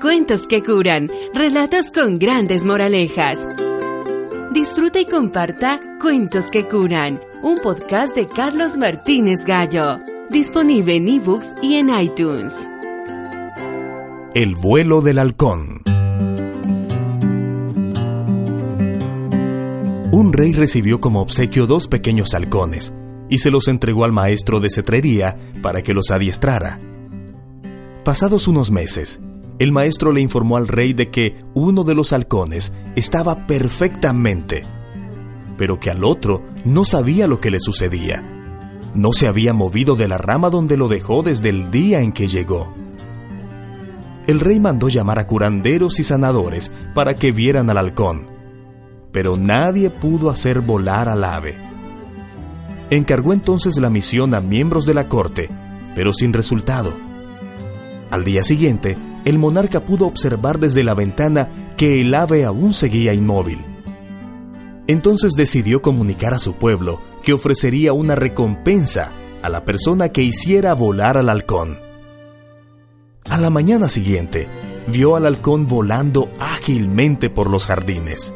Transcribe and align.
Cuentos 0.00 0.46
que 0.46 0.62
curan, 0.62 1.10
relatos 1.32 1.90
con 1.90 2.18
grandes 2.18 2.64
moralejas. 2.64 3.42
Disfruta 4.52 5.00
y 5.00 5.06
comparta 5.06 5.80
Cuentos 6.00 6.50
que 6.50 6.68
curan, 6.68 7.18
un 7.42 7.60
podcast 7.60 8.14
de 8.14 8.28
Carlos 8.28 8.76
Martínez 8.76 9.44
Gallo, 9.46 9.98
disponible 10.28 10.96
en 10.96 11.08
ebooks 11.08 11.54
y 11.62 11.76
en 11.76 11.88
iTunes. 11.98 12.68
El 14.34 14.54
vuelo 14.54 15.00
del 15.00 15.18
halcón. 15.18 15.80
Un 20.12 20.32
rey 20.34 20.52
recibió 20.52 21.00
como 21.00 21.22
obsequio 21.22 21.66
dos 21.66 21.88
pequeños 21.88 22.34
halcones 22.34 22.92
y 23.30 23.38
se 23.38 23.50
los 23.50 23.66
entregó 23.66 24.04
al 24.04 24.12
maestro 24.12 24.60
de 24.60 24.68
cetrería 24.68 25.36
para 25.62 25.82
que 25.82 25.94
los 25.94 26.10
adiestrara. 26.10 26.80
Pasados 28.04 28.46
unos 28.46 28.70
meses, 28.70 29.20
el 29.58 29.72
maestro 29.72 30.12
le 30.12 30.20
informó 30.20 30.56
al 30.56 30.68
rey 30.68 30.92
de 30.92 31.10
que 31.10 31.36
uno 31.54 31.82
de 31.82 31.94
los 31.94 32.12
halcones 32.12 32.72
estaba 32.94 33.46
perfectamente, 33.46 34.62
pero 35.56 35.80
que 35.80 35.90
al 35.90 36.04
otro 36.04 36.42
no 36.64 36.84
sabía 36.84 37.26
lo 37.26 37.40
que 37.40 37.50
le 37.50 37.60
sucedía. 37.60 38.22
No 38.94 39.12
se 39.12 39.26
había 39.26 39.52
movido 39.52 39.96
de 39.96 40.08
la 40.08 40.18
rama 40.18 40.50
donde 40.50 40.76
lo 40.76 40.88
dejó 40.88 41.22
desde 41.22 41.48
el 41.48 41.70
día 41.70 42.00
en 42.00 42.12
que 42.12 42.28
llegó. 42.28 42.74
El 44.26 44.40
rey 44.40 44.58
mandó 44.58 44.88
llamar 44.88 45.18
a 45.18 45.26
curanderos 45.26 46.00
y 46.00 46.02
sanadores 46.02 46.70
para 46.94 47.14
que 47.14 47.32
vieran 47.32 47.70
al 47.70 47.78
halcón, 47.78 48.26
pero 49.12 49.36
nadie 49.36 49.88
pudo 49.88 50.30
hacer 50.30 50.60
volar 50.60 51.08
al 51.08 51.24
ave. 51.24 51.56
Encargó 52.90 53.32
entonces 53.32 53.78
la 53.78 53.88
misión 53.88 54.34
a 54.34 54.40
miembros 54.40 54.84
de 54.84 54.94
la 54.94 55.08
corte, 55.08 55.48
pero 55.94 56.12
sin 56.12 56.32
resultado. 56.32 56.94
Al 58.10 58.24
día 58.24 58.42
siguiente, 58.42 58.96
el 59.26 59.40
monarca 59.40 59.80
pudo 59.80 60.06
observar 60.06 60.60
desde 60.60 60.84
la 60.84 60.94
ventana 60.94 61.74
que 61.76 62.00
el 62.00 62.14
ave 62.14 62.44
aún 62.44 62.72
seguía 62.72 63.12
inmóvil. 63.12 63.58
Entonces 64.86 65.32
decidió 65.32 65.82
comunicar 65.82 66.32
a 66.32 66.38
su 66.38 66.54
pueblo 66.54 67.00
que 67.24 67.32
ofrecería 67.32 67.92
una 67.92 68.14
recompensa 68.14 69.10
a 69.42 69.48
la 69.48 69.64
persona 69.64 70.10
que 70.10 70.22
hiciera 70.22 70.74
volar 70.74 71.18
al 71.18 71.28
halcón. 71.28 71.80
A 73.28 73.36
la 73.36 73.50
mañana 73.50 73.88
siguiente, 73.88 74.46
vio 74.86 75.16
al 75.16 75.26
halcón 75.26 75.66
volando 75.66 76.30
ágilmente 76.38 77.28
por 77.28 77.50
los 77.50 77.66
jardines. 77.66 78.32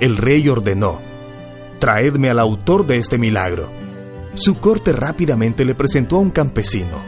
El 0.00 0.16
rey 0.16 0.48
ordenó, 0.48 0.98
Traedme 1.78 2.30
al 2.30 2.40
autor 2.40 2.84
de 2.84 2.96
este 2.98 3.16
milagro. 3.16 3.68
Su 4.34 4.56
corte 4.58 4.92
rápidamente 4.92 5.64
le 5.64 5.76
presentó 5.76 6.16
a 6.16 6.20
un 6.20 6.30
campesino. 6.30 6.98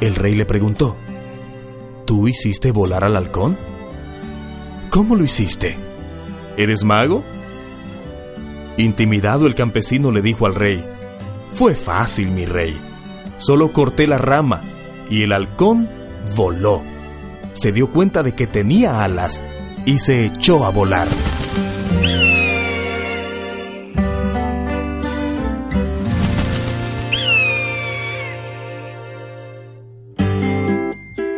El 0.00 0.14
rey 0.14 0.34
le 0.34 0.46
preguntó, 0.46 0.96
¿Tú 2.06 2.28
hiciste 2.28 2.70
volar 2.70 3.04
al 3.04 3.16
halcón? 3.16 3.58
¿Cómo 4.90 5.16
lo 5.16 5.24
hiciste? 5.24 5.76
¿Eres 6.56 6.84
mago? 6.84 7.24
Intimidado 8.76 9.46
el 9.46 9.56
campesino 9.56 10.12
le 10.12 10.22
dijo 10.22 10.46
al 10.46 10.54
rey, 10.54 10.84
Fue 11.50 11.74
fácil, 11.74 12.30
mi 12.30 12.46
rey. 12.46 12.80
Solo 13.38 13.72
corté 13.72 14.06
la 14.06 14.18
rama 14.18 14.62
y 15.10 15.22
el 15.22 15.32
halcón 15.32 15.88
voló. 16.36 16.80
Se 17.54 17.72
dio 17.72 17.90
cuenta 17.90 18.22
de 18.22 18.36
que 18.36 18.46
tenía 18.46 19.02
alas 19.02 19.42
y 19.84 19.98
se 19.98 20.26
echó 20.26 20.64
a 20.64 20.70
volar. 20.70 21.08